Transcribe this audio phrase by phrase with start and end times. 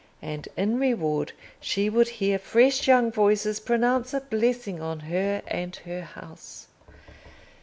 [0.23, 5.75] And, in reward, she would hear fresh young voices pronounce a blessing on her and
[5.75, 6.65] her house.